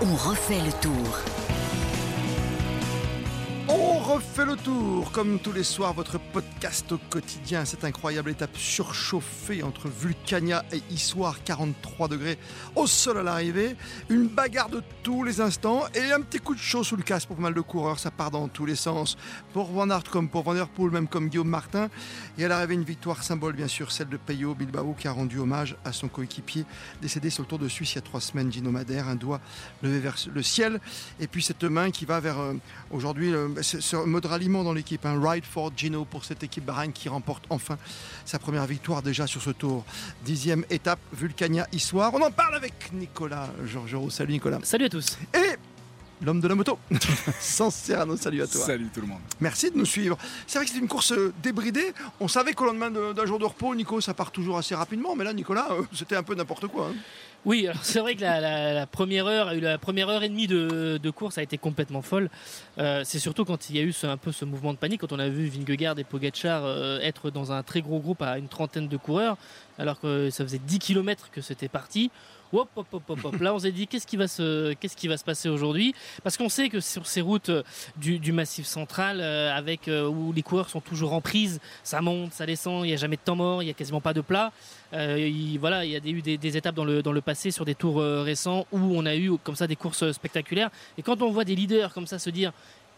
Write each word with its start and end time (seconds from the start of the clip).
On 0.00 0.14
refait 0.14 0.60
le 0.60 0.72
tour. 0.80 1.18
On 3.68 3.98
refait 3.98 4.27
le 4.44 4.56
tour, 4.56 5.10
comme 5.10 5.40
tous 5.40 5.50
les 5.50 5.64
soirs, 5.64 5.94
votre 5.94 6.18
podcast 6.18 6.92
au 6.92 6.98
quotidien. 7.10 7.64
Cette 7.64 7.84
incroyable 7.84 8.30
étape 8.30 8.56
surchauffée 8.56 9.64
entre 9.64 9.88
Vulcania 9.88 10.64
et 10.72 10.80
Issoire, 10.90 11.42
43 11.42 12.06
degrés 12.06 12.38
au 12.76 12.86
sol 12.86 13.18
à 13.18 13.22
l'arrivée. 13.24 13.74
Une 14.08 14.28
bagarre 14.28 14.68
de 14.68 14.80
tous 15.02 15.24
les 15.24 15.40
instants 15.40 15.82
et 15.94 16.12
un 16.12 16.20
petit 16.20 16.38
coup 16.38 16.54
de 16.54 16.60
chaud 16.60 16.84
sous 16.84 16.94
le 16.94 17.02
casque 17.02 17.26
pour 17.26 17.36
pas 17.36 17.42
mal 17.42 17.54
de 17.54 17.60
coureurs. 17.60 17.98
Ça 17.98 18.12
part 18.12 18.30
dans 18.30 18.46
tous 18.46 18.64
les 18.64 18.76
sens. 18.76 19.16
Pour 19.52 19.72
Van 19.72 19.90
Aert 19.90 20.04
comme 20.04 20.28
pour 20.28 20.44
Van 20.44 20.54
Der 20.54 20.68
Poel, 20.68 20.92
même 20.92 21.08
comme 21.08 21.28
Guillaume 21.28 21.48
Martin. 21.48 21.88
Et 22.38 22.44
à 22.44 22.48
l'arrivée, 22.48 22.74
une 22.74 22.84
victoire 22.84 23.24
symbole, 23.24 23.54
bien 23.54 23.68
sûr, 23.68 23.90
celle 23.90 24.08
de 24.08 24.18
Peyo 24.18 24.54
Bilbao 24.54 24.94
qui 24.96 25.08
a 25.08 25.12
rendu 25.12 25.38
hommage 25.38 25.76
à 25.84 25.92
son 25.92 26.06
coéquipier 26.06 26.64
décédé 27.02 27.30
sur 27.30 27.42
le 27.42 27.48
Tour 27.48 27.58
de 27.58 27.68
Suisse 27.68 27.94
il 27.94 27.96
y 27.96 27.98
a 27.98 28.02
trois 28.02 28.20
semaines, 28.20 28.52
Gino. 28.52 28.70
Un 28.76 29.16
doigt 29.16 29.40
levé 29.82 29.98
vers 29.98 30.16
le 30.32 30.42
ciel. 30.42 30.80
Et 31.18 31.26
puis 31.26 31.42
cette 31.42 31.64
main 31.64 31.90
qui 31.90 32.04
va 32.04 32.20
vers 32.20 32.38
euh, 32.38 32.54
aujourd'hui 32.90 33.34
euh, 33.34 33.48
ce, 33.62 33.80
ce 33.80 33.96
mode 33.96 34.27
ralliement 34.28 34.62
dans 34.64 34.72
l'équipe. 34.72 35.04
Un 35.06 35.20
ride 35.20 35.44
for 35.44 35.72
Gino 35.76 36.04
pour 36.04 36.24
cette 36.24 36.42
équipe 36.42 36.64
Bahreïn 36.64 36.92
qui 36.92 37.08
remporte 37.08 37.44
enfin 37.50 37.76
sa 38.24 38.38
première 38.38 38.66
victoire 38.66 39.02
déjà 39.02 39.26
sur 39.26 39.42
ce 39.42 39.50
tour. 39.50 39.84
Dixième 40.24 40.64
étape, 40.70 41.00
Vulcania 41.12 41.66
Issoire. 41.72 42.12
On 42.14 42.22
en 42.22 42.30
parle 42.30 42.54
avec 42.54 42.90
Nicolas 42.92 43.48
Georgerot. 43.66 44.10
Salut 44.10 44.34
Nicolas. 44.34 44.58
Salut 44.62 44.84
à 44.84 44.88
tous. 44.88 45.18
Et 45.34 45.56
l'homme 46.24 46.40
de 46.40 46.48
la 46.48 46.54
moto, 46.54 46.78
Sans 47.40 47.70
Serrano, 47.70 48.16
salut 48.16 48.42
à 48.42 48.46
toi. 48.46 48.60
Salut 48.60 48.88
tout 48.92 49.00
le 49.00 49.06
monde. 49.06 49.20
Merci 49.40 49.70
de 49.70 49.76
nous 49.78 49.84
suivre. 49.86 50.18
C'est 50.46 50.58
vrai 50.58 50.66
que 50.66 50.72
c'est 50.72 50.78
une 50.78 50.88
course 50.88 51.12
euh, 51.12 51.32
débridée. 51.42 51.92
On 52.20 52.28
savait 52.28 52.52
qu'au 52.54 52.64
lendemain 52.64 52.90
de- 52.90 53.12
d'un 53.12 53.24
jour 53.26 53.38
de 53.38 53.44
repos, 53.44 53.74
Nico, 53.74 54.00
ça 54.00 54.14
part 54.14 54.30
toujours 54.32 54.58
assez 54.58 54.74
rapidement. 54.74 55.14
Mais 55.14 55.24
là, 55.24 55.32
Nicolas, 55.32 55.68
euh, 55.70 55.82
c'était 55.94 56.16
un 56.16 56.22
peu 56.22 56.34
n'importe 56.34 56.66
quoi. 56.66 56.88
hein. 56.90 56.96
Oui, 57.44 57.66
alors 57.68 57.84
c'est 57.84 58.00
vrai 58.00 58.14
que 58.16 58.20
la, 58.20 58.86
première 58.86 59.26
heure, 59.26 59.54
la 59.54 59.78
première 59.78 60.08
heure 60.08 60.22
et 60.22 60.28
demie 60.28 60.46
de, 60.46 61.10
course 61.10 61.38
a 61.38 61.42
été 61.42 61.56
complètement 61.56 62.02
folle. 62.02 62.30
Euh, 62.78 63.02
c'est 63.04 63.18
surtout 63.18 63.44
quand 63.44 63.70
il 63.70 63.76
y 63.76 63.78
a 63.78 63.82
eu 63.82 63.94
un 64.02 64.16
peu 64.16 64.32
ce 64.32 64.44
mouvement 64.44 64.72
de 64.72 64.78
panique, 64.78 65.00
quand 65.00 65.12
on 65.12 65.18
a 65.18 65.28
vu 65.28 65.46
Vingegaard 65.46 65.98
et 65.98 66.04
Pogacar 66.04 66.64
euh, 66.64 66.98
être 67.00 67.30
dans 67.30 67.52
un 67.52 67.62
très 67.62 67.80
gros 67.80 68.00
groupe 68.00 68.22
à 68.22 68.38
une 68.38 68.48
trentaine 68.48 68.88
de 68.88 68.96
coureurs, 68.96 69.36
alors 69.78 70.00
que 70.00 70.30
ça 70.30 70.44
faisait 70.44 70.58
10 70.58 70.78
km 70.78 71.30
que 71.30 71.40
c'était 71.40 71.68
parti. 71.68 72.10
Hop, 72.50 72.70
hop, 72.76 72.86
hop, 72.92 73.02
hop, 73.08 73.24
hop. 73.24 73.40
Là, 73.40 73.54
on 73.54 73.58
s'est 73.58 73.72
dit 73.72 73.86
qu'est-ce 73.86 74.06
qui 74.06 74.16
va 74.16 74.26
se, 74.26 74.72
qu'est-ce 74.74 74.96
qui 74.96 75.06
va 75.06 75.18
se 75.18 75.24
passer 75.24 75.50
aujourd'hui? 75.50 75.94
Parce 76.22 76.38
qu'on 76.38 76.48
sait 76.48 76.70
que 76.70 76.80
sur 76.80 77.06
ces 77.06 77.20
routes 77.20 77.50
euh, 77.50 77.62
du, 77.96 78.32
massif 78.32 78.66
central, 78.66 79.20
avec 79.20 79.88
où 79.88 80.32
les 80.32 80.42
coureurs 80.42 80.70
sont 80.70 80.80
toujours 80.80 81.12
en 81.12 81.20
prise, 81.20 81.60
ça 81.82 82.00
monte, 82.00 82.32
ça 82.32 82.46
descend, 82.46 82.84
il 82.84 82.88
n'y 82.88 82.94
a 82.94 82.96
jamais 82.96 83.16
de 83.16 83.22
temps 83.22 83.36
mort, 83.36 83.62
il 83.62 83.66
n'y 83.66 83.70
a 83.70 83.74
quasiment 83.74 84.00
pas 84.00 84.14
de 84.14 84.20
plat. 84.22 84.52
Il, 84.92 85.58
voilà, 85.58 85.84
il 85.84 85.90
y 85.90 85.96
a 85.96 85.98
eu 85.98 86.22
des, 86.22 86.38
des 86.38 86.56
étapes 86.56 86.74
dans 86.74 86.86
le, 86.86 87.02
dans 87.02 87.12
le 87.12 87.20
passé 87.30 87.50
sur 87.50 87.66
des 87.66 87.74
tours 87.74 88.00
euh, 88.00 88.22
récents 88.22 88.66
où 88.72 88.78
on 88.98 89.04
a 89.04 89.14
eu 89.14 89.30
comme 89.44 89.54
ça 89.60 89.66
des 89.66 89.76
courses 89.76 90.02
euh, 90.02 90.12
spectaculaires. 90.14 90.70
Et 90.96 91.02
quand 91.02 91.20
on 91.20 91.30
voit 91.30 91.44
des 91.44 91.54
leaders 91.54 91.92
comme 91.92 92.06
ça 92.06 92.18
se 92.18 92.30
dire 92.30 92.52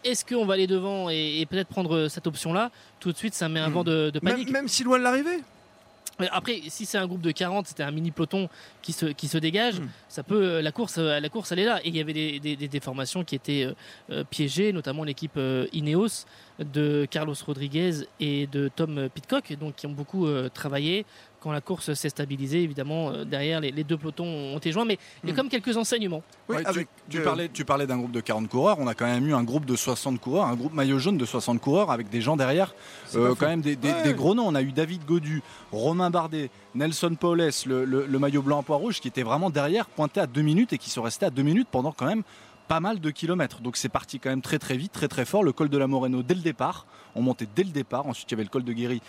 est-ce 0.05 0.23
qu'on 0.23 0.45
va 0.45 0.53
aller 0.53 0.67
devant 0.67 1.09
et, 1.09 1.41
et 1.41 1.45
peut-être 1.45 1.67
prendre 1.67 1.93
euh, 1.95 2.07
cette 2.09 2.27
option-là, 2.27 2.71
tout 3.01 3.11
de 3.11 3.17
suite 3.17 3.33
ça 3.33 3.49
met 3.49 3.59
un 3.59 3.67
Mm. 3.69 3.73
vent 3.73 3.83
de, 3.83 4.09
de 4.09 4.19
Même, 4.23 4.33
panique. 4.35 4.51
même 4.51 4.67
si 4.69 4.83
loin 4.85 4.97
de 4.99 5.03
l'arrivée. 5.03 5.39
Après, 6.31 6.61
si 6.67 6.85
c'est 6.85 6.99
un 6.99 7.07
groupe 7.07 7.21
de 7.21 7.31
40, 7.31 7.65
c'était 7.67 7.81
un 7.81 7.89
mini 7.89 8.11
peloton 8.11 8.47
qui 8.83 8.93
se, 8.93 9.07
qui 9.07 9.27
se 9.27 9.39
dégage, 9.39 9.79
Mm. 9.79 9.87
ça 10.07 10.21
peut, 10.23 10.59
la 10.61 10.71
course, 10.71 10.97
la 10.97 11.29
course, 11.29 11.51
elle 11.51 11.59
est 11.59 11.65
là. 11.65 11.79
Et 11.83 11.87
il 11.89 11.95
y 11.97 11.99
avait 11.99 12.13
des, 12.13 12.39
des, 12.75 12.79
formations 12.79 13.23
qui 13.23 13.33
étaient 13.35 13.65
euh, 14.11 14.23
piégées, 14.29 14.71
notamment 14.71 15.03
l'équipe 15.03 15.35
euh, 15.37 15.65
Ineos 15.73 16.25
de 16.59 17.07
Carlos 17.09 17.33
Rodriguez 17.45 18.05
et 18.19 18.45
de 18.47 18.69
Tom 18.75 19.09
Pitcock, 19.09 19.53
donc 19.59 19.75
qui 19.77 19.87
ont 19.87 19.93
beaucoup 20.01 20.27
euh, 20.27 20.47
travaillé. 20.53 21.05
Quand 21.41 21.51
la 21.51 21.59
course 21.59 21.93
s'est 21.95 22.09
stabilisée, 22.09 22.61
évidemment, 22.61 23.09
euh, 23.09 23.25
derrière 23.25 23.59
les, 23.59 23.71
les 23.71 23.83
deux 23.83 23.97
pelotons 23.97 24.25
ont 24.27 24.57
été 24.57 24.71
joints, 24.71 24.85
mais 24.85 24.99
il 25.23 25.27
y 25.27 25.31
a 25.31 25.33
Mm. 25.33 25.37
comme 25.37 25.49
quelques 25.49 25.75
enseignements. 25.75 26.21
Oui, 26.47 26.57
Ouais, 26.57 26.61
tu- 26.63 26.69
avec, 26.69 26.87
tu, 27.09 27.17
euh, 27.19 27.23
parlais, 27.23 27.49
tu 27.49 27.65
parlais 27.65 27.87
d'un 27.87 27.97
groupe 27.97 28.11
de 28.11 28.21
40 28.21 28.47
coureurs. 28.47 28.77
On 28.79 28.85
a 28.85 28.93
quand 28.93 29.07
même 29.07 29.27
eu 29.27 29.33
un 29.33 29.43
groupe 29.43 29.65
de 29.65 29.75
60 29.75 30.21
coureurs, 30.21 30.45
un 30.45 30.55
groupe 30.55 30.73
maillot 30.73 30.99
jaune 30.99 31.17
de 31.17 31.25
60 31.25 31.59
coureurs 31.59 31.89
avec 31.89 32.09
des 32.09 32.21
gens 32.21 32.37
derrière. 32.37 32.75
Euh, 33.15 33.33
quand 33.33 33.47
même 33.47 33.61
des, 33.61 33.75
des- 33.75 33.91
Ouais. 33.91 34.03
des 34.03 34.13
gros 34.13 34.35
noms. 34.35 34.45
On 34.47 34.53
a 34.53 34.61
eu 34.61 34.71
David 34.71 35.03
Godu, 35.05 35.41
Romain 35.71 36.11
Bardet, 36.11 36.51
Nelson 36.75 37.15
Paules, 37.19 37.49
le, 37.65 37.85
le- 37.85 38.05
le 38.05 38.19
maillot 38.19 38.43
blanc 38.43 38.59
à 38.59 38.63
pois 38.63 38.77
rouge 38.77 38.99
qui 39.01 39.07
était 39.07 39.23
vraiment 39.23 39.49
derrière, 39.49 39.87
pointé 39.87 40.19
à 40.19 40.27
deux 40.27 40.43
minutes 40.43 40.73
et 40.73 40.77
qui 40.77 40.91
sont 40.91 41.01
restés 41.01 41.25
à 41.25 41.31
deux 41.31 41.41
minutes 41.43 41.69
pendant 41.71 41.91
quand 41.91 42.05
même 42.05 42.21
pas 42.67 42.79
mal 42.79 42.99
de 42.99 43.09
kilomètres. 43.09 43.61
Donc 43.61 43.77
c'est 43.77 43.89
parti 43.89 44.19
quand 44.19 44.29
même 44.29 44.41
très 44.43 44.59
très 44.59 44.77
vite, 44.77 44.91
très 44.91 45.07
très 45.07 45.25
fort. 45.25 45.43
Le 45.43 45.51
col 45.53 45.69
de 45.69 45.77
la 45.79 45.87
Moreno 45.87 46.21
dès 46.21 46.35
le 46.35 46.41
départ. 46.41 46.85
On 47.15 47.21
montait 47.23 47.47
dès 47.55 47.63
le 47.63 47.71
départ. 47.71 48.05
Ensuite 48.05 48.29
il 48.29 48.33
y 48.33 48.35
avait 48.35 48.43
le 48.43 48.49
col 48.49 48.63
de 48.63 48.71
Guéry. 48.73 49.01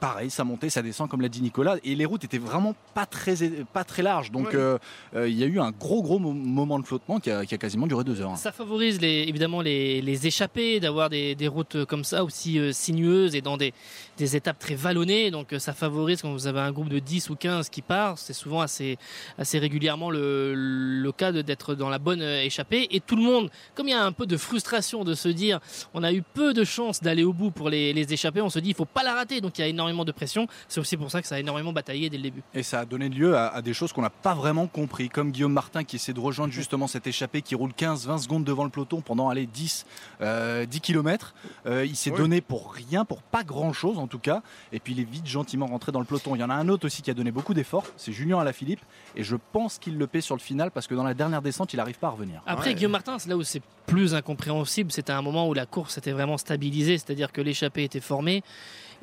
Pareil, 0.00 0.30
ça 0.30 0.44
montait, 0.44 0.70
ça 0.70 0.80
descend 0.80 1.08
comme 1.08 1.20
l'a 1.22 1.28
dit 1.28 1.42
Nicolas. 1.42 1.76
Et 1.82 1.96
les 1.96 2.04
routes 2.04 2.22
étaient 2.22 2.38
vraiment 2.38 2.74
pas 2.94 3.04
très, 3.04 3.34
pas 3.72 3.82
très 3.82 4.02
larges. 4.02 4.30
Donc 4.30 4.48
Ouais. 4.48 4.54
euh, 4.54 4.78
euh, 5.16 5.28
il 5.28 5.36
y 5.36 5.42
a 5.42 5.46
eu 5.46 5.58
un 5.58 5.72
gros 5.72 6.02
gros 6.02 6.20
mo- 6.20 6.32
moment 6.32 6.78
de 6.78 6.86
flottement 6.86 7.18
qui 7.18 7.30
a, 7.32 7.44
qui 7.44 7.54
a 7.54 7.58
quasiment 7.58 7.88
duré 7.88 8.04
deux 8.04 8.20
heures. 8.20 8.30
hein. 8.30 8.36
Ça 8.36 8.52
favorise 8.52 9.00
les, 9.00 9.24
évidemment 9.26 9.60
les, 9.60 10.00
les 10.00 10.26
échappées, 10.28 10.78
d'avoir 10.78 11.10
des, 11.10 11.34
des 11.34 11.48
routes 11.48 11.84
comme 11.86 12.04
ça 12.04 12.22
aussi 12.22 12.60
euh, 12.60 12.70
sinueuses 12.72 13.34
et 13.34 13.40
dans 13.40 13.56
des, 13.56 13.74
des 14.18 14.36
étapes 14.36 14.60
très 14.60 14.76
vallonnées. 14.76 15.32
Donc 15.32 15.52
euh, 15.52 15.58
ça 15.58 15.72
favorise 15.72 16.22
quand 16.22 16.30
vous 16.32 16.46
avez 16.46 16.60
un 16.60 16.70
groupe 16.70 16.88
de 16.90 17.00
10 17.00 17.30
ou 17.30 17.34
15 17.34 17.68
qui 17.68 17.82
part. 17.82 18.18
C'est 18.18 18.32
souvent 18.34 18.60
assez, 18.60 18.98
assez 19.36 19.58
régulièrement 19.58 20.10
le, 20.10 20.54
le 20.54 21.10
cas 21.12 21.32
d'être 21.32 21.74
dans 21.74 21.88
la 21.88 21.98
bonne 21.98 22.22
euh, 22.22 22.42
échappée. 22.44 22.86
Et 22.92 23.00
tout 23.00 23.16
le 23.16 23.22
monde, 23.22 23.50
comme 23.74 23.88
il 23.88 23.92
y 23.92 23.94
a 23.94 24.04
un 24.04 24.12
peu 24.12 24.26
de 24.26 24.36
frustration 24.36 25.02
de 25.02 25.14
se 25.14 25.28
dire 25.28 25.58
on 25.92 26.04
a 26.04 26.12
eu 26.12 26.22
peu 26.22 26.54
de 26.54 26.62
chances 26.62 27.00
d'aller 27.02 27.24
au 27.24 27.32
bout 27.32 27.50
pour 27.50 27.68
les, 27.68 27.92
les 27.92 28.12
échapper, 28.12 28.40
on 28.42 28.48
se 28.50 28.60
dit 28.60 28.68
il 28.70 28.76
faut 28.76 28.84
pas 28.84 29.02
la 29.02 29.14
rater. 29.14 29.40
Donc 29.40 29.58
il 29.58 29.62
y 29.62 29.64
a 29.64 29.66
énormément 29.66 29.87
de 30.04 30.12
pression. 30.12 30.46
C'est 30.68 30.80
aussi 30.80 30.96
pour 30.96 31.10
ça 31.10 31.20
que 31.22 31.28
ça 31.28 31.36
a 31.36 31.40
énormément 31.40 31.72
bataillé 31.72 32.10
dès 32.10 32.16
le 32.16 32.22
début. 32.24 32.42
Et 32.54 32.62
ça 32.62 32.80
a 32.80 32.84
donné 32.84 33.08
lieu 33.08 33.36
à, 33.36 33.48
à 33.48 33.62
des 33.62 33.72
choses 33.74 33.92
qu'on 33.92 34.02
n'a 34.02 34.10
pas 34.10 34.34
vraiment 34.34 34.66
compris, 34.66 35.08
comme 35.08 35.30
Guillaume 35.32 35.52
Martin 35.52 35.84
qui 35.84 35.96
essaie 35.96 36.12
de 36.12 36.20
rejoindre 36.20 36.52
justement 36.52 36.86
cette 36.86 37.06
échappée 37.06 37.42
qui 37.42 37.54
roule 37.54 37.72
15-20 37.72 38.18
secondes 38.22 38.44
devant 38.44 38.64
le 38.64 38.70
peloton 38.70 39.00
pendant 39.00 39.28
aller 39.28 39.46
10, 39.46 39.86
euh, 40.20 40.66
10 40.66 40.80
km. 40.80 41.34
il 41.66 41.96
s'est 41.96 42.10
donné 42.10 42.40
pour 42.40 42.72
rien, 42.72 43.04
pour 43.04 43.22
pas 43.22 43.44
grand 43.44 43.72
chose 43.72 43.98
en 43.98 44.06
tout 44.06 44.18
cas. 44.18 44.42
Et 44.72 44.80
puis 44.80 44.92
il 44.92 45.00
est 45.00 45.08
vite 45.10 45.26
gentiment 45.26 45.66
rentré 45.66 45.92
dans 45.92 46.00
le 46.00 46.06
peloton. 46.06 46.34
Il 46.36 46.40
y 46.40 46.44
en 46.44 46.50
a 46.50 46.54
un 46.54 46.68
autre 46.68 46.86
aussi 46.86 47.02
qui 47.02 47.10
a 47.10 47.14
donné 47.14 47.30
beaucoup 47.30 47.54
d'efforts, 47.54 47.84
c'est 47.96 48.12
Julien 48.12 48.38
Alaphilippe. 48.38 48.80
Et 49.16 49.22
je 49.24 49.36
pense 49.52 49.78
qu'il 49.78 49.98
le 49.98 50.06
paie 50.06 50.20
sur 50.20 50.34
le 50.36 50.40
final 50.40 50.70
parce 50.70 50.86
que 50.86 50.94
dans 50.94 51.04
la 51.04 51.14
dernière 51.14 51.42
descente, 51.42 51.72
il 51.72 51.76
n'arrive 51.76 51.98
pas 51.98 52.08
à 52.08 52.10
revenir. 52.10 52.42
Après, 52.46 52.68
Ouais. 52.70 52.74
Guillaume 52.74 52.92
Martin, 52.92 53.18
c'est 53.18 53.28
là 53.30 53.36
où 53.36 53.42
c'est 53.42 53.62
plus 53.86 54.14
incompréhensible. 54.14 54.92
C'était 54.92 55.12
un 55.12 55.22
moment 55.22 55.48
où 55.48 55.54
la 55.54 55.64
course 55.66 55.96
était 55.98 56.12
vraiment 56.12 56.36
stabilisée, 56.36 56.98
c'est-à-dire 56.98 57.32
que 57.32 57.40
l'échappée 57.40 57.84
était 57.84 58.00
formée. 58.00 58.42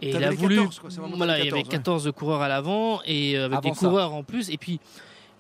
Et 0.02 0.10
il 0.10 0.24
a 0.24 0.32
voulu. 0.32 0.56
14, 0.58 0.80
quoi, 0.80 0.90
voilà, 1.16 1.38
les 1.38 1.44
il 1.44 1.46
y 1.48 1.52
avait 1.52 1.64
14, 1.64 2.06
ouais. 2.06 2.12
14 2.12 2.12
coureurs 2.16 2.42
à 2.42 2.48
l'avant 2.48 3.02
et 3.06 3.38
avec 3.38 3.58
Avant 3.58 3.70
des 3.70 3.76
ça. 3.76 3.88
coureurs 3.88 4.14
en 4.14 4.24
plus. 4.24 4.50
Et 4.50 4.58
puis, 4.58 4.80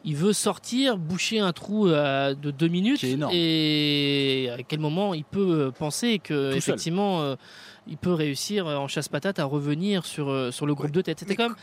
il 0.03 0.15
veut 0.15 0.33
sortir, 0.33 0.97
boucher 0.97 1.39
un 1.39 1.51
trou 1.51 1.87
euh, 1.87 2.33
de 2.35 2.51
deux 2.51 2.67
minutes. 2.67 3.03
Et 3.59 4.49
à 4.57 4.63
quel 4.63 4.79
moment 4.79 5.13
il 5.13 5.23
peut 5.25 5.71
penser 5.77 6.19
que, 6.19 6.51
Tout 6.51 6.57
effectivement, 6.57 7.21
euh, 7.21 7.35
il 7.87 7.97
peut 7.97 8.13
réussir 8.13 8.67
euh, 8.67 8.75
en 8.77 8.87
chasse-patate 8.87 9.39
à 9.39 9.45
revenir 9.45 10.05
sur, 10.05 10.53
sur 10.53 10.65
le 10.65 10.73
groupe 10.73 10.85
Ouais. 10.87 10.91
de 10.91 11.01
tête. 11.01 11.19
C'était 11.19 11.35
quand 11.35 11.49
même. 11.49 11.55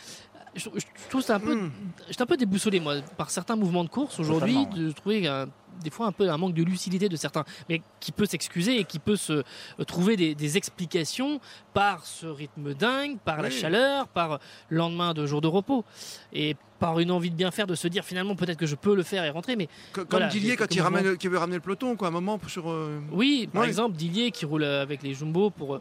Je, 0.55 0.69
je 0.75 0.85
trouve 1.09 1.23
ça 1.23 1.37
un 1.37 1.41
peu 1.41 1.55
Hmm. 1.55 1.71
J'étais 2.09 2.23
un 2.23 2.27
peu 2.27 2.37
déboussolé, 2.37 2.79
moi, 2.79 2.97
par 3.17 3.31
certains 3.31 3.57
mouvements 3.57 3.85
de 3.85 3.89
course 3.89 4.21
aujourd'hui, 4.21 4.55
Totalement, 4.67 4.87
de 4.89 4.93
trouver 4.93 5.27
un- 5.27 5.49
des 5.83 5.91
fois 5.91 6.07
un 6.07 6.13
peu 6.13 6.29
un 6.31 6.37
manque 6.37 6.55
de 6.55 6.63
lucidité 6.63 7.09
de 7.09 7.17
certains, 7.17 7.45
mais 7.69 7.83
qui 8.01 8.13
peut 8.13 8.27
s'excuser 8.27 8.79
et 8.79 8.85
qui 8.85 8.99
peut 8.99 9.17
se 9.17 9.33
euh, 9.33 9.85
trouver 9.87 10.17
des, 10.17 10.35
des 10.35 10.57
explications 10.57 11.41
par 11.75 12.05
ce 12.07 12.27
rythme 12.27 12.75
dingue, 12.75 13.19
par 13.25 13.43
la 13.43 13.51
chaleur, 13.51 14.09
par 14.09 14.39
le 14.69 14.77
lendemain 14.79 15.15
de 15.15 15.27
jour 15.27 15.41
de 15.41 15.49
repos, 15.49 15.85
et 16.33 16.57
par 16.79 16.99
une 16.99 17.13
envie 17.13 17.31
de 17.31 17.37
bien 17.37 17.51
faire, 17.53 17.67
de 17.69 17.77
se 17.77 17.87
dire 17.87 18.05
finalement 18.05 18.35
peut-être 18.35 18.59
que 18.59 18.67
je 18.67 18.75
peux 18.75 18.97
le 18.97 19.05
faire 19.05 19.25
et 19.25 19.31
rentrer, 19.31 19.55
mais 19.55 19.69
Co- 19.93 20.01
Comme 20.01 20.07
Voilà, 20.11 20.27
Dillier 20.27 20.57
quand 20.57 20.67
il, 20.75 20.83
mouvements. 20.83 20.99
ramène, 20.99 21.17
qui 21.17 21.29
veut 21.29 21.39
ramener 21.39 21.57
le 21.57 21.63
peloton, 21.63 21.95
quoi, 21.97 22.09
à 22.09 22.11
un 22.11 22.13
moment 22.15 22.41
sur. 22.49 22.71
euh, 22.71 23.01
oui, 23.13 23.49
par 23.53 23.63
Ouais. 23.63 23.69
exemple 23.69 23.97
Dillier 23.97 24.33
qui 24.33 24.45
roule 24.47 24.65
avec 24.65 25.03
les 25.05 25.15
Jumbo 25.15 25.51
pour 25.51 25.81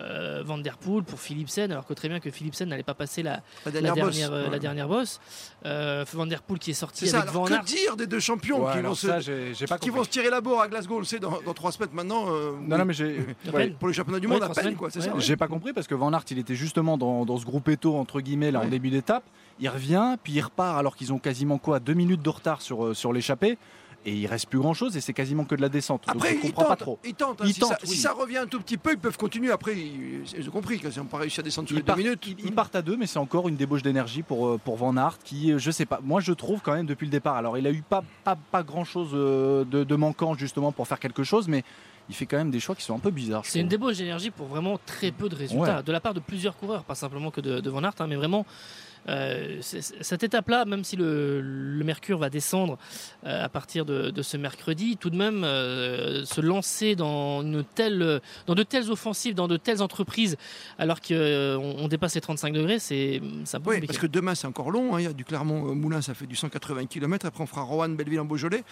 euh, 0.00 0.42
Van 0.44 0.58
Der 0.58 0.76
Poel, 0.78 1.02
pour 1.04 1.20
Philipsen, 1.20 1.70
alors 1.72 1.86
que 1.86 1.94
très 1.94 2.08
bien 2.08 2.20
que 2.20 2.30
Philipsen 2.30 2.68
n'allait 2.68 2.82
pas 2.82 2.94
passer 2.94 3.22
la, 3.22 3.32
la 3.32 3.40
la 3.66 3.70
dernière, 3.72 3.94
dernière, 3.94 4.30
bosse. 4.30 4.38
euh, 4.46 4.50
la 4.50 4.58
dernière 4.58 4.88
bosse. 4.88 5.20
Euh, 5.66 6.04
Van 6.12 6.26
Der 6.26 6.42
Poel 6.42 6.58
qui 6.58 6.70
est 6.70 6.74
sorti 6.74 7.06
C'est 7.06 7.12
ça, 7.12 7.18
avec 7.18 7.30
alors 7.30 7.42
Van 7.44 7.48
que 7.48 7.54
Aert. 7.54 7.64
dire 7.64 7.96
des 7.96 8.06
deux 8.06 8.20
champions 8.20 8.64
Ouais, 8.64 8.72
qui, 8.74 8.80
vont 8.80 8.94
se, 8.94 9.66
pas 9.66 9.78
qui 9.78 9.90
vont 9.90 10.04
tirer 10.04 10.30
la 10.30 10.40
bourre 10.40 10.60
à 10.62 10.68
Glasgow, 10.68 10.96
on 10.96 10.98
le 11.00 11.04
sait, 11.04 11.18
dans, 11.18 11.40
dans 11.44 11.54
trois 11.54 11.72
semaines 11.72 11.90
maintenant 11.92 12.26
euh, 12.28 12.52
Non, 12.66 12.78
non, 12.78 12.84
mais 12.84 12.94
j'ai. 12.94 13.20
Ouais. 13.52 13.70
Pour 13.70 13.88
les 13.88 13.94
championnats 13.94 14.20
du 14.20 14.26
Ouais, 14.26 14.34
monde, 14.34 14.42
à 14.42 14.48
peine, 14.50 14.74
quoi, 14.76 14.90
c'est 14.90 15.00
Ouais. 15.00 15.04
ça. 15.06 15.14
ouais. 15.14 15.20
J'ai 15.20 15.36
pas 15.36 15.48
compris 15.48 15.72
parce 15.72 15.86
que 15.86 15.94
Van 15.94 16.12
Aert, 16.12 16.24
il 16.30 16.38
était 16.38 16.54
justement 16.54 16.98
dans, 16.98 17.24
dans 17.24 17.36
ce 17.38 17.44
groupe 17.44 17.68
Eto 17.68 17.96
entre 17.96 18.20
guillemets 18.20 18.50
là 18.50 18.60
en 18.60 18.68
début 18.68 18.90
d'étape. 18.90 19.24
Il 19.60 19.68
revient, 19.68 20.16
puis 20.22 20.34
il 20.34 20.40
repart 20.40 20.78
alors 20.78 20.94
qu'ils 20.94 21.12
ont 21.12 21.18
quasiment 21.18 21.58
quoi 21.58 21.80
deux 21.80 21.94
minutes 21.94 22.22
de 22.22 22.28
retard 22.30 22.62
sur, 22.62 22.86
euh, 22.86 22.94
sur 22.94 23.12
l'échappée. 23.12 23.58
Et 24.06 24.14
il 24.14 24.26
reste 24.28 24.46
plus 24.48 24.60
grand 24.60 24.74
chose 24.74 24.96
et 24.96 25.00
c'est 25.00 25.12
quasiment 25.12 25.44
que 25.44 25.54
de 25.56 25.60
la 25.60 25.68
descente. 25.68 26.06
Donc 26.06 26.16
Après, 26.16 26.30
je 26.30 26.34
ils 26.36 26.40
comprends 26.40 26.62
tentent, 26.62 26.68
pas 26.70 26.76
trop. 26.76 26.98
ils 27.04 27.14
tentent, 27.14 27.40
hein. 27.40 27.44
Ils 27.46 27.52
si, 27.54 27.60
tentent, 27.60 27.70
ça, 27.72 27.78
oui. 27.82 27.88
si 27.88 27.96
ça 27.96 28.12
revient 28.12 28.38
un 28.38 28.46
tout 28.46 28.60
petit 28.60 28.76
peu, 28.76 28.92
ils 28.92 28.98
peuvent 28.98 29.16
continuer. 29.18 29.50
Après, 29.50 29.76
ils, 29.76 30.22
ils 30.38 30.48
ont 30.48 30.52
compris 30.52 30.78
qu'ils 30.78 30.96
n'ont 30.98 31.04
pas 31.04 31.18
réussi 31.18 31.40
à 31.40 31.42
descendre 31.42 31.68
Ils 31.70 31.76
les 31.76 31.82
deux 31.82 31.94
minutes. 31.96 32.24
ils- 32.28 32.36
ils 32.46 32.52
partent 32.54 32.76
à 32.76 32.80
deux, 32.82 32.96
mais 32.96 33.06
c'est 33.06 33.18
encore 33.18 33.48
une 33.48 33.56
débauche 33.56 33.82
d'énergie 33.82 34.22
pour, 34.22 34.46
euh, 34.46 34.58
pour 34.64 34.76
Van 34.76 34.96
Aert 34.96 35.18
qui, 35.24 35.52
euh, 35.52 35.58
je 35.58 35.70
sais 35.72 35.84
pas, 35.84 35.98
moi 36.02 36.20
je 36.20 36.32
trouve 36.32 36.60
quand 36.62 36.72
même 36.74 36.86
depuis 36.86 37.06
le 37.06 37.10
départ. 37.10 37.36
Alors 37.36 37.58
il 37.58 37.66
a 37.66 37.70
eu 37.72 37.82
pas, 37.82 38.02
pas, 38.24 38.36
pas 38.36 38.62
grand 38.62 38.84
chose 38.84 39.10
de, 39.12 39.64
de 39.84 39.96
manquant 39.96 40.34
justement 40.34 40.70
pour 40.72 40.86
faire 40.86 41.00
quelque 41.00 41.24
chose, 41.24 41.48
mais 41.48 41.64
il 42.08 42.14
fait 42.14 42.24
quand 42.24 42.38
même 42.38 42.50
des 42.52 42.60
choix 42.60 42.74
qui 42.76 42.82
sont 42.84 42.94
un 42.94 43.00
peu 43.00 43.10
bizarres. 43.10 43.44
je 43.44 43.50
C'est 43.50 43.60
une 43.60 43.68
débauche 43.68 43.96
d'énergie 43.98 44.30
pour 44.30 44.46
vraiment 44.46 44.78
très 44.86 45.10
peu 45.10 45.28
de 45.28 45.34
résultats, 45.34 45.78
Ouais. 45.78 45.82
de 45.82 45.92
la 45.92 46.00
part 46.00 46.14
de 46.14 46.20
plusieurs 46.20 46.56
coureurs, 46.56 46.84
pas 46.84 46.94
simplement 46.94 47.30
que 47.32 47.40
de, 47.42 47.60
de 47.60 47.68
Van 47.70 47.82
Aert, 47.82 47.94
hein, 47.98 48.06
mais 48.06 48.16
vraiment 48.16 48.46
Euh, 49.08 49.58
cette 49.60 50.22
étape-là, 50.22 50.64
même 50.64 50.84
si 50.84 50.96
le, 50.96 51.40
le 51.40 51.84
mercure 51.84 52.18
va 52.18 52.30
descendre 52.30 52.78
euh, 53.24 53.44
à 53.44 53.48
partir 53.48 53.84
de, 53.84 54.10
de 54.10 54.22
ce 54.22 54.36
mercredi, 54.36 54.96
tout 54.96 55.10
de 55.10 55.16
même 55.16 55.44
euh, 55.44 56.24
se 56.24 56.40
lancer 56.40 56.94
dans 56.96 57.42
une 57.42 57.64
telle, 57.64 58.20
dans 58.46 58.54
de 58.54 58.62
telles 58.62 58.90
offensives, 58.90 59.34
dans 59.34 59.48
de 59.48 59.56
telles 59.56 59.82
entreprises, 59.82 60.36
alors 60.78 61.00
qu'on 61.00 61.14
on 61.78 61.88
dépasse 61.88 62.14
les 62.14 62.20
35 62.20 62.52
degrés, 62.52 62.78
c'est 62.78 63.20
un 63.20 63.60
peu 63.60 63.70
Oui, 63.70 63.76
compliqué. 63.76 63.86
parce 63.86 63.98
que 63.98 64.06
demain 64.06 64.34
c'est 64.34 64.46
encore 64.46 64.70
long. 64.70 64.94
hein. 64.94 65.00
Il 65.00 65.04
y 65.04 65.06
a 65.06 65.12
du 65.12 65.24
Clermont-Moulin, 65.24 66.00
ça 66.02 66.14
fait 66.14 66.26
du 66.26 66.36
180 66.36 66.86
km. 66.86 67.26
Après, 67.26 67.42
on 67.42 67.46
fera 67.46 67.62
Roanne, 67.62 67.96
Belleville 67.96 68.20
en 68.20 68.24
Beaujolais. 68.24 68.64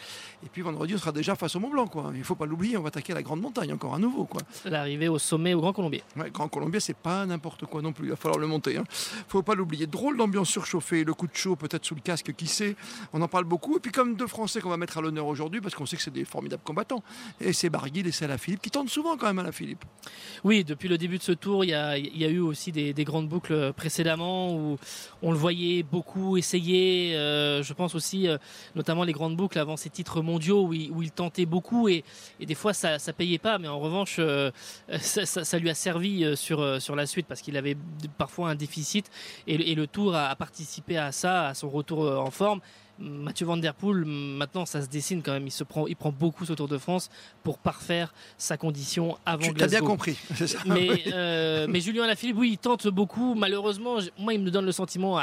Et 0.45 0.49
puis 0.53 0.63
vendredi, 0.63 0.95
on 0.95 0.99
sera 0.99 1.13
déjà 1.13 1.35
face 1.35 1.57
au 1.57 1.61
Mont 1.61 1.71
Blanc. 1.71 1.87
Quoi. 1.87 2.11
Il 2.13 2.19
ne 2.19 2.25
faut 2.25 2.35
pas 2.35 2.47
l'oublier, 2.47 2.77
on 2.77 2.83
va 2.83 2.89
attaquer 2.89 3.15
la 3.15 3.23
grande 3.23 3.41
montagne 3.41 3.73
encore 3.73 3.95
à 3.95 3.99
nouveau. 3.99 4.29
L'arrivée 4.65 5.09
au 5.09 5.19
sommet 5.19 5.55
au 5.55 5.61
Grand 5.61 5.73
Colombier. 5.73 6.03
Ouais, 6.17 6.31
Grand 6.31 6.49
Colombier, 6.49 6.81
c'est 6.81 6.97
pas 6.97 7.25
n'importe 7.27 7.65
quoi 7.67 7.83
non 7.83 7.93
plus. 7.93 8.07
Il 8.07 8.11
va 8.11 8.17
falloir 8.17 8.39
le 8.41 8.47
monter. 8.47 8.77
Hein. 8.77 8.85
Faut 9.29 9.43
pas 9.43 9.55
l'oublier. 9.55 9.87
Drôle 9.87 10.16
d'ambiance 10.17 10.51
surchauffée, 10.51 11.05
le 11.05 11.15
coup 11.15 11.27
de 11.27 11.35
chaud 11.35 11.57
peut-être 11.57 11.85
sous 11.85 11.95
le 11.95 12.01
casque, 12.01 12.35
qui 12.37 12.47
sait. 12.47 12.77
On 13.13 13.23
en 13.23 13.29
parle 13.29 13.45
beaucoup. 13.45 13.77
Et 13.79 13.81
puis 13.81 13.93
comme 13.93 14.15
deux 14.15 14.27
Français 14.27 14.61
qu'on 14.61 14.71
va 14.71 14.77
mettre 14.77 14.99
à 14.99 15.01
l'honneur 15.01 15.27
aujourd'hui, 15.27 15.61
parce 15.61 15.75
qu'on 15.75 15.87
sait 15.87 15.97
que 15.97 16.03
c'est 16.03 16.13
des 16.13 16.25
formidables 16.25 16.63
combattants. 16.63 17.03
Et 17.41 17.53
c'est 17.53 17.71
Barguil 17.71 18.07
et 18.07 18.13
c'est 18.13 18.27
Philippe 18.39 18.61
qui 18.63 18.71
tentent 18.71 18.91
souvent 18.91 19.17
quand 19.17 19.27
même 19.27 19.39
à 19.39 19.43
la 19.43 19.53
Philippe. 19.53 19.85
Oui, 20.45 20.65
depuis 20.65 20.89
le 20.89 20.99
début 20.99 21.19
de 21.19 21.23
ce 21.23 21.33
tour, 21.33 21.65
il 21.65 21.71
y 21.71 21.75
a, 21.75 21.97
y 21.97 22.25
a 22.25 22.29
eu 22.29 22.41
aussi 22.41 22.73
des, 22.73 22.93
des 22.93 23.05
grandes 23.05 23.29
boucles 23.29 23.73
précédemment 23.73 24.55
où 24.55 24.79
on 25.23 25.31
le 25.33 25.39
voyait 25.39 25.83
beaucoup 25.83 26.37
essayer. 26.37 27.15
euh, 27.17 27.63
je 27.63 27.73
pense 27.73 27.95
aussi, 27.95 28.29
euh, 28.29 28.39
notamment 28.75 29.05
les 29.05 29.13
grandes 29.13 29.37
boucles 29.37 29.59
avant 29.59 29.77
ces 29.77 29.91
titres 29.91 30.23
mondiaux 30.23 30.67
où 30.67 30.73
il, 30.75 31.11
tentait 31.11 31.47
beaucoup 31.47 31.89
et, 31.89 32.05
et 32.41 32.47
des 32.47 32.55
fois 32.55 32.73
ça, 32.75 32.99
ça 32.99 33.13
payait 33.13 33.39
pas, 33.39 33.59
mais 33.59 33.69
en 33.69 33.79
revanche, 33.79 34.17
euh, 34.19 34.51
ça, 35.01 35.25
ça- 35.25 35.59
lui 35.59 35.71
a 35.71 35.75
servi 35.75 36.37
sur, 36.37 36.83
sur 36.83 36.97
la 36.97 37.07
suite 37.07 37.27
parce 37.27 37.41
qu'il 37.41 37.57
avait 37.57 37.77
parfois 38.19 38.51
un 38.51 38.55
déficit 38.55 39.11
et, 39.47 39.73
et 39.73 39.75
le 39.75 39.87
tour 39.87 40.06
a 40.15 40.35
participé 40.37 40.99
à 40.99 41.13
ça, 41.13 41.49
à 41.49 41.55
son 41.55 41.69
retour 41.69 42.05
euh, 42.05 42.17
en 42.17 42.31
forme. 42.31 42.61
Mathieu 42.99 43.45
Van 43.47 43.57
Der 43.59 43.75
Poel, 43.75 44.05
maintenant 44.07 44.65
ça 44.67 44.81
se 44.83 44.89
dessine 44.89 45.23
quand 45.23 45.33
même. 45.33 45.47
Il 45.47 45.51
se 45.51 45.65
prend, 45.65 45.87
il 45.87 45.97
prend 45.97 46.13
beaucoup 46.13 46.45
ce 46.47 46.53
Tour 46.55 46.69
de 46.69 46.79
France 46.79 47.11
pour 47.43 47.59
parfaire 47.59 48.15
sa 48.39 48.57
condition 48.57 49.19
avant 49.27 49.43
Tu 49.43 49.51
as 49.51 49.53
Glasgow. 49.53 49.71
bien 49.81 49.81
compris. 49.87 50.17
c'est 50.35 50.47
ça 50.47 50.59
Mais, 50.67 50.89
Oui. 50.91 51.03
euh, 51.13 51.67
mais 51.69 51.81
Julien 51.81 52.05
Alaphilippe, 52.05 52.37
oui, 52.39 52.51
il 52.53 52.59
tente 52.59 52.87
beaucoup. 52.89 53.35
Malheureusement, 53.35 53.97
moi, 54.19 54.33
il 54.35 54.41
me 54.41 54.51
donne 54.51 54.65
le 54.65 54.73
sentiment 54.73 55.17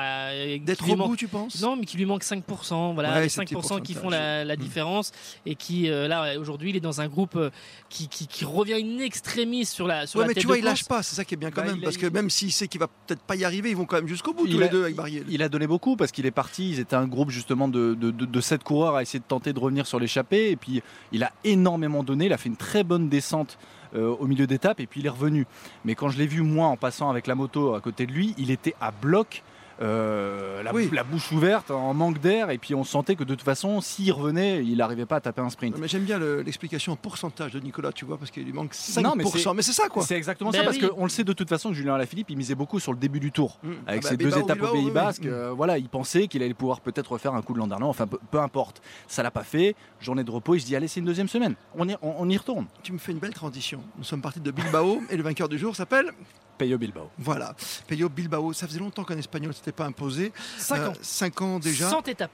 D'être 0.64 0.84
au 0.84 0.96
bout, 0.96 0.96
manque- 0.96 1.18
tu 1.18 1.28
penses? 1.28 1.62
Non, 1.62 1.76
mais 1.76 1.86
qu'il 1.86 1.98
lui 2.00 2.06
manque 2.06 2.24
5%. 2.24 2.94
Voilà, 2.94 3.14
Ouais, 3.14 3.24
les 3.24 3.30
ces 3.30 3.42
petits 3.42 3.56
5% 3.56 3.82
qui 3.82 3.94
font 3.94 4.10
la, 4.10 4.56
différence. 4.56 5.12
Et 5.46 5.56
qui, 5.56 5.90
euh, 5.90 6.08
là, 6.08 6.40
aujourd'hui, 6.40 6.70
il 6.70 6.76
est 6.76 6.80
dans 6.80 7.02
un 7.02 7.08
groupe 7.08 7.36
euh, 7.36 7.50
qui, 7.90 8.08
qui, 8.08 8.28
qui 8.28 8.46
revient 8.46 8.80
une 8.80 9.02
extrémiste 9.02 9.74
sur 9.74 9.88
la, 9.88 10.06
sur 10.06 10.20
Ouais, 10.20 10.26
la 10.26 10.28
mais 10.30 10.34
tête 10.36 10.42
tu 10.42 10.48
vois, 10.48 10.56
de 10.58 10.62
il 10.62 10.66
lâche 10.66 10.86
pas, 10.86 11.02
c'est 11.04 11.16
ça 11.16 11.26
qui 11.26 11.34
est 11.34 11.38
bien 11.38 11.50
quand 11.52 11.64
Bah, 11.64 11.72
même. 11.72 11.82
Parce 11.82 11.98
que 11.98 12.06
même 12.08 12.30
s'il 12.30 12.52
sait 12.52 12.68
qu'il 12.68 12.80
va 12.80 12.88
peut-être 12.88 13.22
pas 13.24 13.36
y 13.36 13.44
arriver, 13.46 13.72
ils 13.72 13.76
vont 13.76 13.86
quand 13.86 13.96
même 13.98 14.08
jusqu'au 14.08 14.34
bout, 14.34 14.48
tous 14.48 14.60
les 14.60 14.70
deux 14.70 14.84
avec 14.84 14.96
Barguil. 14.96 15.24
Il 15.30 15.42
a 15.42 15.50
donné 15.50 15.66
beaucoup 15.68 15.96
parce 15.96 16.12
qu'il 16.12 16.26
est 16.28 16.32
parti. 16.32 16.70
Ils 16.72 16.80
étaient 16.80 16.96
un 16.96 17.08
groupe 17.08 17.30
justement 17.32 17.63
de, 17.68 17.94
de, 17.94 18.42
sept 18.42 18.64
coureurs 18.64 18.96
à 18.96 19.02
essayer 19.02 19.20
de 19.20 19.26
tenter 19.26 19.54
de 19.54 19.60
revenir 19.60 19.88
sur 19.88 20.00
l'échappée. 20.00 20.52
Et 20.52 20.56
puis 20.56 20.82
il 21.12 21.24
a 21.24 21.32
énormément 21.44 22.04
donné. 22.04 22.26
Il 22.26 22.34
a 22.34 22.38
fait 22.38 22.50
une 22.50 22.58
très 22.58 22.84
bonne 22.84 23.10
descente 23.10 23.58
euh, 23.96 24.16
au 24.20 24.26
milieu 24.26 24.48
d'étape 24.48 24.80
et 24.80 24.88
puis 24.88 25.02
il 25.02 25.06
est 25.06 25.10
revenu. 25.10 25.46
Mais 25.86 25.96
quand 25.96 26.10
je 26.10 26.18
l'ai 26.18 26.28
vu 26.28 26.42
moi 26.42 26.68
en 26.68 26.78
passant 26.78 27.10
avec 27.10 27.28
la 27.28 27.36
moto 27.36 27.76
à 27.76 27.82
côté 27.82 28.06
de 28.06 28.12
lui, 28.12 28.34
il 28.38 28.52
était 28.52 28.76
à 28.82 28.92
bloc. 28.92 29.44
Euh, 29.82 30.62
la, 30.64 30.74
Oui. 30.74 30.90
la 30.94 31.04
bouche 31.04 31.32
ouverte, 31.32 31.72
en 31.72 31.94
manque 31.94 32.20
d'air, 32.20 32.50
et 32.52 32.58
puis 32.58 32.76
on 32.76 32.84
sentait 32.84 33.16
que 33.16 33.24
de 33.24 33.34
toute 33.34 33.44
façon, 33.44 33.82
s'il 33.82 34.12
revenait, 34.12 34.64
il 34.64 34.78
n'arrivait 34.78 35.06
pas 35.06 35.18
à 35.18 35.22
taper 35.22 35.42
un 35.42 35.50
sprint. 35.50 35.78
Mais 35.80 35.88
j'aime 35.88 36.04
bien 36.04 36.18
le- 36.20 36.42
l'explication 36.42 36.94
en 36.94 36.96
pourcentage 36.96 37.54
de 37.54 37.60
Nicolas, 37.60 37.92
tu 37.92 38.06
vois, 38.06 38.18
parce 38.18 38.32
qu'il 38.32 38.44
lui 38.44 38.54
manque 38.54 38.74
5%. 38.74 39.02
Non, 39.02 39.14
mais 39.16 39.24
mais 39.56 39.62
c'est 39.62 39.74
ça, 39.74 39.90
quoi. 39.90 40.04
C'est 40.04 40.16
exactement 40.16 40.52
Ben 40.52 40.60
ça, 40.60 40.64
parce 40.66 40.78
oui. 40.78 40.90
qu'on 40.96 41.04
le 41.04 41.10
sait 41.10 41.24
de 41.24 41.34
toute 41.34 41.50
façon 41.50 41.70
que 41.70 41.76
Julien 41.76 41.96
Alaphilippe, 41.96 42.30
il 42.30 42.38
misait 42.38 42.56
beaucoup 42.56 42.80
sur 42.80 42.92
le 42.92 42.98
début 43.00 43.20
du 43.20 43.32
tour. 43.32 43.58
Mm. 43.64 43.72
Avec 43.88 44.02
Ah 44.04 44.04
bah, 44.04 44.10
ces 44.10 44.18
deux 44.18 44.38
étapes 44.38 44.62
au 44.62 44.72
Pays 44.74 44.86
oui, 44.86 44.92
Basque, 44.92 45.22
oui. 45.24 45.30
euh, 45.32 45.52
voilà, 45.56 45.78
il 45.78 45.90
pensait 45.90 46.28
qu'il 46.28 46.44
allait 46.44 46.54
pouvoir 46.54 46.82
peut-être 46.82 47.12
refaire 47.14 47.34
un 47.34 47.42
coup 47.42 47.54
de 47.54 47.60
Landerneau, 47.60 47.88
enfin 47.88 48.08
peu, 48.08 48.20
peu 48.32 48.40
importe. 48.40 48.82
Ça 49.08 49.24
l'a 49.24 49.32
pas 49.32 49.44
fait, 49.44 49.76
journée 50.00 50.24
de 50.24 50.32
repos, 50.32 50.56
il 50.56 50.62
se 50.62 50.66
dit 50.66 50.76
allez 50.76 50.88
c'est 50.88 51.00
une 51.00 51.06
deuxième 51.06 51.28
semaine, 51.28 51.56
on 51.76 51.88
y, 51.90 51.96
on, 52.02 52.16
on 52.20 52.30
y 52.30 52.38
retourne. 52.38 52.66
Tu 52.84 52.94
me 52.94 52.98
fais 52.98 53.12
une 53.12 53.20
belle 53.20 53.34
transition. 53.34 53.82
Nous 53.98 54.04
sommes 54.04 54.22
partis 54.22 54.40
de 54.40 54.52
Bilbao 54.52 55.02
et 55.10 55.18
le 55.18 55.24
vainqueur 55.24 55.50
du 55.50 55.58
jour 55.58 55.76
s'appelle 55.76 56.12
Peyo 56.58 56.78
Bilbao. 56.78 57.10
Voilà, 57.18 57.56
Peyo 57.88 58.10
Bilbao. 58.10 58.54
Ça 58.54 58.68
faisait 58.68 58.80
longtemps 58.80 59.04
qu'un 59.04 59.18
Espagnol 59.18 59.50
ne 59.50 59.54
s'était 59.54 59.72
pas 59.72 59.86
imposé. 59.86 60.32
5 60.58 60.80
Euh, 60.80 60.90
ans. 60.90 60.94
cinq 61.02 61.42
ans 61.42 61.60
déjà. 61.60 61.90
100 61.90 62.08
étapes. 62.08 62.32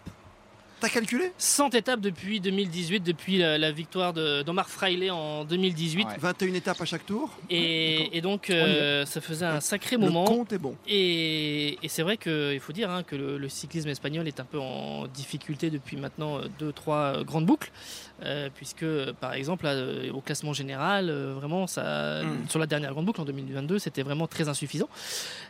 T'as 0.82 0.88
calculé 0.90 1.34
100 1.38 1.76
étapes 1.76 2.00
depuis 2.00 2.40
2018, 2.40 3.02
depuis 3.02 3.38
la, 3.38 3.58
la 3.58 3.70
victoire 3.72 4.14
d'Omar 4.14 4.70
Fraile 4.70 5.12
en 5.12 5.44
2018. 5.44 6.06
Ouais. 6.08 6.14
21 6.18 6.54
étapes 6.54 6.80
à 6.80 6.86
chaque 6.86 7.06
tour. 7.06 7.30
Et, 7.50 8.18
et 8.18 8.22
donc, 8.22 8.50
euh, 8.50 9.06
ça 9.06 9.20
faisait 9.20 9.46
un 9.46 9.60
sacré 9.60 9.98
Le 9.98 10.04
moment. 10.04 10.24
compte 10.24 10.54
est 10.54 10.58
bon. 10.58 10.76
Et, 10.88 11.78
et 11.84 11.88
c'est 11.90 12.02
vrai 12.04 12.16
qu'il 12.16 12.60
faut 12.62 12.72
dire 12.72 12.90
hein, 12.90 13.04
que 13.04 13.18
le, 13.18 13.38
le 13.38 13.50
cyclisme 13.50 13.90
espagnol 13.90 14.26
est 14.28 14.40
un 14.40 14.46
peu 14.46 14.58
en 14.60 15.08
difficulté 15.08 15.70
depuis 15.70 15.98
maintenant 15.98 16.40
2-3 16.62 17.24
grandes 17.26 17.46
boucles, 17.46 17.72
euh, 18.24 18.50
puisque 18.56 18.86
par 19.20 19.34
exemple 19.34 19.66
là, 19.66 19.72
euh, 19.74 20.12
au 20.14 20.22
classement 20.22 20.54
général, 20.54 21.10
euh, 21.10 21.34
vraiment 21.34 21.68
ça, 21.68 22.22
Mm. 22.24 22.50
sur 22.50 22.60
la 22.60 22.66
dernière 22.68 22.92
grande 22.94 23.06
boucle 23.06 23.20
en 23.22 23.26
2022, 23.26 23.80
c'était 23.80 24.04
vraiment 24.04 24.28
très 24.28 24.48
insuffisant. 24.48 24.90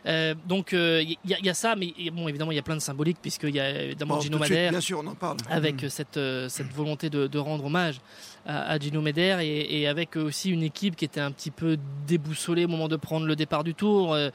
Euh, 0.06 0.34
donc 0.46 0.72
il 0.72 1.16
y, 1.24 1.34
a- 1.34 1.38
y 1.40 1.48
a 1.48 1.54
ça, 1.54 1.76
mais 1.76 1.92
bon 2.12 2.26
évidemment 2.28 2.50
il 2.52 2.56
y 2.56 2.58
a 2.58 2.62
plein 2.62 2.74
de 2.76 2.80
symboliques 2.80 3.18
puisqu'il 3.22 3.54
y 3.54 3.60
a 3.60 3.82
évidemment 3.84 4.16
Bon, 4.16 4.20
Gino 4.20 4.38
Madère 4.38 4.70
bien 4.70 4.80
sûr, 4.80 5.00
on 5.04 5.06
en 5.06 5.14
parle. 5.20 5.36
avec 5.48 5.82
Mm. 5.84 5.88
cette, 5.88 6.16
euh, 6.16 6.48
cette 6.48 6.72
volonté 6.72 7.10
de, 7.10 7.26
de 7.28 7.38
rendre 7.38 7.64
hommage 7.66 8.00
à, 8.46 8.72
à 8.72 8.78
Gino 8.78 9.00
Meder 9.00 9.36
et, 9.42 9.80
et 9.80 9.86
avec 9.86 10.16
aussi 10.16 10.50
une 10.50 10.62
équipe 10.62 10.96
qui 10.96 11.04
était 11.04 11.20
un 11.20 11.30
petit 11.30 11.50
peu 11.50 11.76
déboussolée 12.06 12.64
au 12.64 12.68
moment 12.68 12.88
de 12.88 12.96
prendre 12.96 13.26
le 13.26 13.36
départ 13.36 13.62
du 13.64 13.74
tour, 13.74 14.14
euh, 14.14 14.30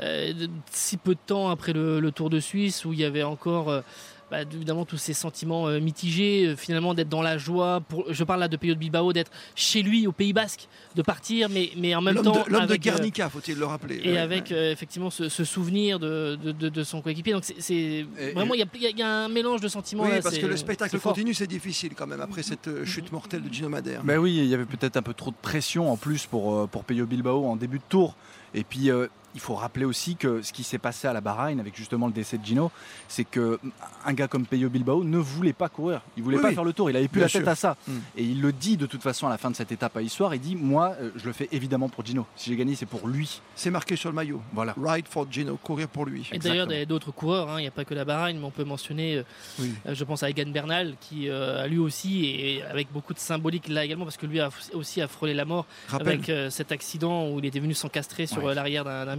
euh, 0.00 0.32
si 0.70 0.96
peu 0.98 1.14
de 1.14 1.20
temps 1.26 1.48
après 1.50 1.72
le, 1.72 1.98
le 2.00 2.12
Tour 2.12 2.30
de 2.30 2.38
Suisse 2.40 2.84
où 2.84 2.92
il 2.92 3.00
y 3.00 3.04
avait 3.04 3.22
encore 3.24 3.70
euh, 3.70 3.80
bah, 4.30 4.42
évidemment 4.42 4.84
tous 4.84 4.96
ces 4.96 5.12
sentiments 5.14 5.68
euh, 5.68 5.78
mitigés, 5.80 6.46
euh, 6.48 6.56
finalement 6.56 6.94
d'être 6.94 7.08
dans 7.08 7.22
la 7.22 7.38
joie, 7.38 7.80
pour, 7.88 8.12
je 8.12 8.24
parle 8.24 8.40
là 8.40 8.48
de 8.48 8.56
Peyo 8.56 8.74
de 8.74 8.78
Bilbao, 8.78 9.12
d'être 9.12 9.30
chez 9.54 9.82
lui 9.82 10.06
au 10.06 10.12
Pays 10.12 10.32
Basque, 10.32 10.68
de 10.96 11.02
partir, 11.02 11.48
mais, 11.48 11.70
mais 11.76 11.94
en 11.94 12.00
même 12.00 12.16
temps 12.22 12.44
de, 12.44 12.50
l'homme 12.50 12.66
de 12.66 12.74
euh, 12.74 12.76
Guernica, 12.76 13.28
faut-il 13.30 13.56
le 13.56 13.64
rappeler. 13.66 14.00
et 14.02 14.12
Ouais, 14.12 14.18
avec 14.18 14.50
ouais. 14.50 14.56
euh, 14.56 14.72
effectivement 14.72 15.10
ce, 15.10 15.28
ce 15.28 15.44
souvenir 15.44 15.98
de, 15.98 16.36
de, 16.42 16.52
de- 16.52 16.68
de 16.68 16.82
son 16.82 17.00
coéquipier. 17.02 17.32
Donc 17.34 17.44
c'est- 17.44 18.04
vraiment 18.34 18.54
il 18.54 18.60
y 18.60 18.62
a, 18.62 18.90
y 18.90 18.98
y 18.98 19.02
un 19.02 19.28
mélange 19.28 19.60
de 19.60 19.68
sentiments. 19.68 20.02
Oui, 20.04 20.10
là, 20.10 20.20
parce 20.22 20.38
que 20.38 20.46
le 20.46 20.56
spectacle 20.56 20.98
continue, 20.98 21.34
c'est 21.34 21.46
difficile 21.46 21.92
quand 21.94 22.06
même 22.06 22.20
après 22.20 22.42
cette 22.42 22.84
chute 22.84 23.12
mortelle 23.12 23.42
de 23.42 23.52
Gino 23.52 23.68
Madère. 23.68 24.02
Ben 24.02 24.18
oui, 24.18 24.36
il 24.36 24.46
y 24.46 24.54
avait 24.54 24.64
peut-être 24.64 24.96
un 24.96 25.02
peu 25.02 25.14
trop 25.14 25.30
de 25.30 25.36
pression 25.40 25.90
en 25.92 25.96
plus 25.96 26.26
pour, 26.26 26.68
pour 26.68 26.84
Peyo 26.84 27.06
Bilbao 27.06 27.44
en 27.46 27.56
début 27.56 27.78
de 27.78 27.84
tour. 27.88 28.16
Et 28.54 28.64
puis 28.64 28.90
euh, 28.90 29.06
il 29.36 29.40
faut 29.40 29.54
rappeler 29.54 29.84
aussi 29.84 30.16
que 30.16 30.42
ce 30.42 30.52
qui 30.52 30.64
s'est 30.64 30.78
passé 30.78 31.06
à 31.06 31.12
la 31.12 31.20
Bahreïn 31.20 31.60
avec 31.60 31.76
justement 31.76 32.06
le 32.08 32.12
décès 32.12 32.38
de 32.38 32.44
Gino, 32.44 32.72
c'est 33.06 33.22
que 33.24 33.60
un 34.04 34.12
gars 34.14 34.26
comme 34.28 34.46
Peyo 34.46 34.68
Bilbao 34.70 35.04
ne 35.04 35.18
voulait 35.18 35.52
pas 35.52 35.68
courir. 35.68 36.00
Il 36.16 36.22
voulait 36.24 36.36
Oui, 36.38 36.42
pas 36.42 36.48
oui. 36.48 36.54
faire 36.54 36.64
le 36.64 36.72
tour. 36.72 36.90
Il 36.90 36.96
avait 36.96 37.06
plus 37.06 37.18
Bien 37.20 37.26
la 37.26 37.30
tête 37.32 37.42
sûr. 37.42 37.48
à 37.50 37.54
ça. 37.54 37.76
Mm. 37.86 37.92
Et 38.16 38.24
il 38.24 38.40
le 38.40 38.50
dit 38.52 38.76
de 38.76 38.86
toute 38.86 39.02
façon 39.02 39.26
à 39.26 39.30
la 39.30 39.38
fin 39.38 39.50
de 39.50 39.56
cette 39.56 39.70
étape 39.70 39.96
à 39.96 40.02
Issoire. 40.02 40.34
Il 40.34 40.40
dit 40.40 40.56
moi, 40.56 40.96
euh, 41.00 41.10
je 41.16 41.26
le 41.26 41.32
fais 41.32 41.48
évidemment 41.52 41.88
pour 41.88 42.04
Gino. 42.04 42.26
Si 42.34 42.50
j'ai 42.50 42.56
gagné, 42.56 42.74
c'est 42.74 42.86
pour 42.86 43.06
lui. 43.06 43.40
C'est 43.54 43.70
marqué 43.70 43.94
sur 43.94 44.08
le 44.10 44.14
maillot. 44.16 44.40
Voilà. 44.54 44.74
Ride 44.82 45.06
for 45.08 45.26
Gino, 45.30 45.56
courir 45.62 45.88
pour 45.88 46.06
lui. 46.06 46.28
Et 46.32 46.38
d'ailleurs, 46.38 46.66
il 46.70 46.78
y 46.78 46.80
a 46.82 46.86
d'autres 46.86 47.10
coureurs, 47.12 47.50
hein, 47.50 47.58
il 47.58 47.62
n'y 47.62 47.68
a 47.68 47.72
pas 47.72 47.84
que 47.84 47.94
la 47.94 48.04
Bahreïn, 48.06 48.38
mais 48.38 48.44
on 48.46 48.50
peut 48.50 48.64
mentionner, 48.64 49.16
euh, 49.18 49.22
Oui. 49.60 49.70
euh, 49.86 49.94
je 49.94 50.04
pense 50.04 50.22
à 50.22 50.30
Egan 50.30 50.50
Bernal, 50.50 50.94
qui 51.00 51.28
euh, 51.28 51.62
a 51.64 51.66
lui 51.66 51.78
aussi, 51.78 52.24
et 52.26 52.62
avec 52.64 52.90
beaucoup 52.92 53.12
de 53.14 53.18
symbolique 53.18 53.68
là 53.68 53.84
également, 53.84 54.04
parce 54.04 54.16
que 54.16 54.26
lui 54.26 54.40
a 54.40 54.48
aussi 54.72 55.02
a 55.02 55.08
frôlé 55.08 55.34
la 55.34 55.44
mort 55.44 55.66
avec 55.92 56.30
euh, 56.30 56.48
cet 56.48 56.72
accident 56.72 57.28
où 57.28 57.38
il 57.38 57.44
était 57.44 57.60
venu 57.60 57.74
s'encastrer 57.74 58.26
sur 58.26 58.44
Ouais. 58.44 58.54
l'arrière 58.54 58.84
d'un 58.84 59.04
d'un 59.06 59.16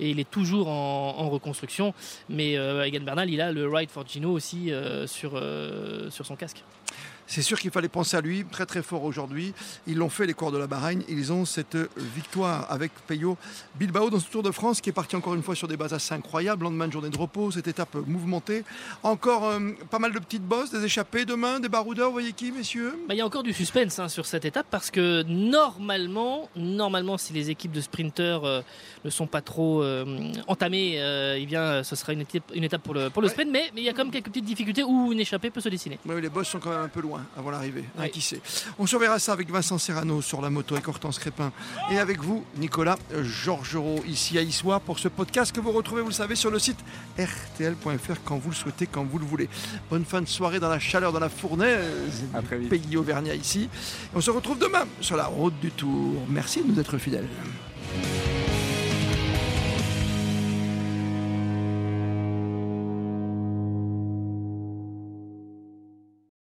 et 0.00 0.10
il 0.10 0.20
est 0.20 0.30
toujours 0.30 0.68
en, 0.68 1.28
reconstruction. 1.28 1.94
Mais 2.28 2.56
euh, 2.56 2.84
Egan 2.84 3.00
Bernal, 3.00 3.30
il 3.30 3.40
a 3.40 3.52
le 3.52 3.68
Ride 3.68 3.90
for 3.90 4.06
Gino 4.06 4.30
aussi 4.30 4.72
euh, 4.72 5.06
euh, 5.24 6.10
sur 6.10 6.26
son 6.26 6.36
casque. 6.36 6.62
C'est 7.28 7.42
sûr 7.42 7.60
qu'il 7.60 7.70
fallait 7.70 7.88
penser 7.88 8.16
à 8.16 8.20
lui, 8.20 8.44
très 8.50 8.66
très 8.66 8.82
fort 8.82 9.04
aujourd'hui. 9.04 9.52
Ils 9.86 9.96
l'ont 9.96 10.08
fait, 10.08 10.26
les 10.26 10.32
coureurs 10.34 10.52
de 10.52 10.58
la 10.58 10.66
Bahreïn. 10.66 11.02
Ils 11.08 11.30
ont 11.32 11.44
cette 11.44 11.74
euh, 11.76 11.88
victoire 12.16 12.66
avec 12.70 12.90
Peyo 13.06 13.36
Bilbao 13.78 14.08
dans 14.10 14.18
ce 14.18 14.28
Tour 14.28 14.42
de 14.42 14.50
France 14.50 14.80
qui 14.80 14.88
est 14.90 14.92
parti 14.94 15.14
encore 15.14 15.34
une 15.34 15.42
fois 15.42 15.54
sur 15.54 15.68
des 15.68 15.76
bases 15.76 15.92
assez 15.92 16.14
incroyables. 16.14 16.64
Lendemain 16.64 16.88
de 16.88 16.92
journée 16.92 17.10
de 17.10 17.16
repos, 17.18 17.50
cette 17.50 17.68
étape 17.68 17.94
mouvementée. 18.06 18.64
Encore 19.02 19.44
euh, 19.46 19.58
pas 19.90 19.98
mal 19.98 20.12
de 20.12 20.18
petites 20.18 20.42
bosses, 20.42 20.70
des 20.70 20.82
échappées 20.84 21.24
demain, 21.26 21.60
des 21.60 21.68
baroudeurs. 21.68 22.06
Vous 22.06 22.14
voyez 22.14 22.32
qui, 22.32 22.50
messieurs? 22.50 22.98
Bah, 23.06 23.14
il 23.14 23.18
y 23.18 23.20
a 23.20 23.26
encore 23.26 23.42
du 23.42 23.52
suspense 23.52 23.98
hein, 23.98 24.08
sur 24.08 24.24
cette 24.26 24.46
étape 24.46 24.66
parce 24.70 24.90
que 24.90 25.22
normalement, 25.22 26.48
normalement, 26.56 27.18
si 27.18 27.32
les 27.34 27.50
équipes 27.50 27.72
de 27.72 27.80
sprinteurs 27.82 28.44
euh, 28.44 28.60
ne 29.04 29.10
sont 29.10 29.26
pas 29.26 29.42
trop 29.42 29.82
euh, 29.82 30.32
entamées, 30.46 30.98
eh 31.36 31.46
bien, 31.46 31.82
ce 31.84 31.94
sera 31.94 32.12
une 32.14 32.22
étape, 32.22 32.42
une 32.54 32.64
étape 32.64 32.82
pour 32.82 32.94
le, 32.94 33.10
pour 33.10 33.20
le 33.22 33.28
Ouais. 33.28 33.32
sprint. 33.32 33.50
Mais 33.52 33.70
mais 33.74 33.82
il 33.82 33.84
y 33.84 33.88
a 33.90 33.92
quand 33.92 34.04
même 34.04 34.12
quelques 34.12 34.26
petites 34.28 34.44
difficultés 34.46 34.82
où 34.82 35.12
une 35.12 35.20
échappée 35.20 35.50
peut 35.50 35.60
se 35.60 35.68
dessiner. 35.68 35.98
Oui, 36.06 36.20
les 36.22 36.28
bosses 36.30 36.48
sont 36.48 36.58
quand 36.58 36.70
même 36.70 36.80
un 36.80 36.88
peu 36.88 37.00
loin 37.02 37.17
avant 37.36 37.50
l'arrivée. 37.50 37.84
hein, 37.98 38.08
qui 38.08 38.20
sait. 38.20 38.40
On 38.78 38.86
surveillera 38.86 39.18
ça 39.18 39.32
avec 39.32 39.50
Vincent 39.50 39.78
Serrano 39.78 40.22
sur 40.22 40.40
la 40.40 40.50
moto, 40.50 40.74
avec 40.74 40.86
Hortense 40.88 41.18
Crépin 41.18 41.52
et 41.90 41.98
avec 41.98 42.20
vous, 42.22 42.44
Nicolas 42.56 42.96
euh, 43.12 43.24
Georgerot, 43.24 44.02
ici 44.06 44.38
à 44.38 44.42
Issoire 44.42 44.80
pour 44.80 44.98
ce 44.98 45.08
podcast 45.08 45.52
que 45.54 45.60
vous 45.60 45.72
retrouvez, 45.72 46.02
vous 46.02 46.08
le 46.08 46.14
savez, 46.14 46.34
sur 46.34 46.50
le 46.50 46.58
site 46.58 46.78
rtl.fr 47.18 48.16
quand 48.24 48.38
vous 48.38 48.50
le 48.50 48.54
souhaitez, 48.54 48.86
quand 48.86 49.04
vous 49.04 49.18
le 49.18 49.24
voulez. 49.24 49.48
Bonne 49.90 50.04
fin 50.04 50.20
de 50.22 50.26
soirée 50.28 50.60
dans 50.60 50.68
la 50.68 50.78
chaleur, 50.78 51.12
dans 51.12 51.20
la 51.20 51.28
fournaise, 51.28 52.24
À 52.34 52.40
vite. 52.40 52.68
pays 52.68 52.96
auvergnat 52.96 53.34
ici. 53.34 53.62
Et 53.62 54.16
on 54.16 54.20
se 54.20 54.30
retrouve 54.30 54.58
demain 54.58 54.84
sur 55.00 55.16
la 55.16 55.26
route 55.26 55.58
du 55.60 55.70
Tour. 55.70 56.14
Merci 56.28 56.62
de 56.62 56.68
nous 56.72 56.78
être 56.80 56.98
fidèles. 56.98 57.28